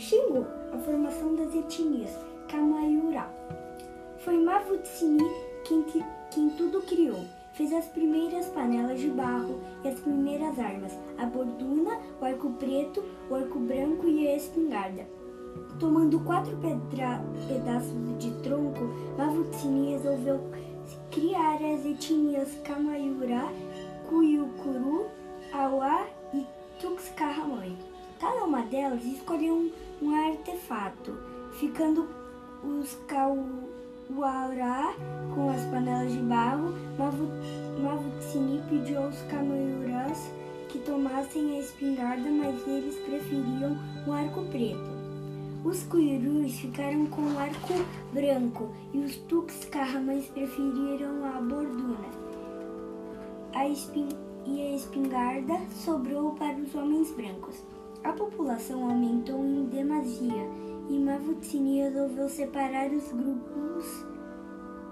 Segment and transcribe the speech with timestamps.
[0.00, 2.16] Xingu, a formação das etnias,
[2.48, 3.30] Kamaiurá.
[4.24, 5.22] Foi Mavutsini
[5.62, 5.84] quem,
[6.30, 7.20] quem tudo criou.
[7.52, 13.04] Fez as primeiras panelas de barro e as primeiras armas, a borduna, o arco preto,
[13.28, 15.06] o arco branco e a espingarda.
[15.78, 18.84] Tomando quatro pedra, pedaços de tronco,
[19.18, 20.40] Mavutsini resolveu
[21.10, 23.52] criar as etnias Kamaiurá,
[24.08, 25.08] Kuyukuru,
[25.52, 26.46] Awa e
[26.80, 27.29] Tuxcarramãe.
[28.30, 29.70] Cada uma delas escolheu um,
[30.00, 31.18] um artefato,
[31.58, 32.08] ficando
[32.62, 34.94] os Kauara
[35.34, 36.72] com as panelas de barro.
[37.82, 40.30] Mavutsini pediu aos Kamaiurás
[40.68, 43.76] que tomassem a espingarda, mas eles preferiam
[44.06, 44.90] o arco preto.
[45.64, 47.74] Os Cuirus ficaram com o arco
[48.12, 52.08] branco e os Tuxcarramães preferiram a borduna.
[53.56, 55.54] A e a espingarda
[55.84, 57.60] sobrou para os homens brancos.
[58.02, 60.48] A população aumentou em demasia
[60.88, 64.06] e Mavutsini resolveu separar os grupos.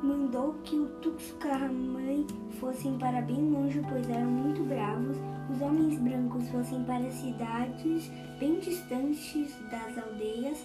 [0.02, 2.26] Mandou que o Tuxcarramãe
[2.60, 5.16] fossem para bem longe, pois eram muito bravos.
[5.50, 10.62] Os homens brancos fossem para cidades bem distantes das aldeias,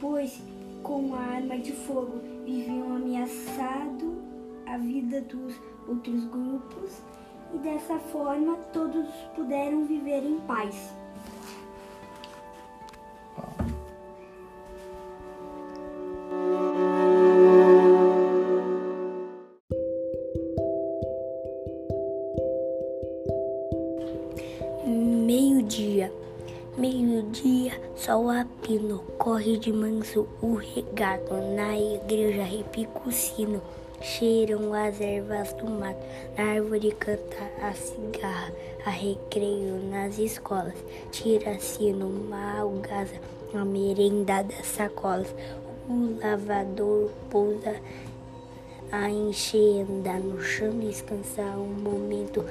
[0.00, 0.42] pois
[0.82, 4.22] com a arma de fogo viviam ameaçado
[4.66, 5.54] a vida dos
[5.86, 7.02] outros grupos
[7.52, 11.03] e dessa forma todos puderam viver em paz.
[25.64, 26.12] Meio-dia,
[26.76, 33.62] meio-dia, sol a pino, corre de manso o regado, na igreja repica o sino
[33.98, 35.98] cheiram as ervas do mato,
[36.36, 38.52] na árvore canta a cigarra,
[38.84, 40.76] a recreio nas escolas,
[41.10, 43.18] tira-se numa algaza,
[43.54, 45.34] a merenda das sacolas,
[45.88, 47.74] o lavador pousa
[48.92, 52.44] a enchenda no chão descansa um momento,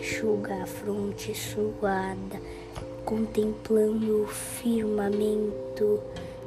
[0.00, 2.40] enxuga a fronte suada,
[3.04, 6.00] contemplando o firmamento.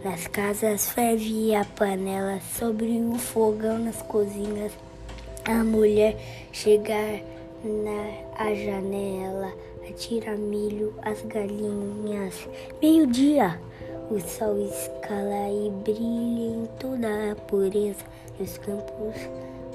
[0.04, 4.74] Nas casas ferve a panela, sobre o fogão nas cozinhas.
[5.46, 6.18] A mulher
[6.52, 7.22] chegar
[7.64, 9.54] na a janela,
[9.88, 12.48] atira milho às galinhas.
[12.82, 13.60] Meio-dia,
[14.10, 18.04] o sol escala e brilha em toda a pureza
[18.38, 19.16] dos campos,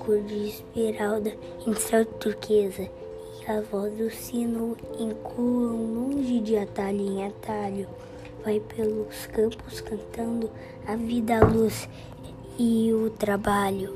[0.05, 1.33] cor de esmeralda
[1.67, 2.89] em céu turquesa.
[3.49, 7.89] A voz do sino ecoa longe de atalho em atalho
[8.45, 10.51] vai pelos campos cantando
[10.87, 11.89] a vida, a luz
[12.59, 13.95] e o trabalho.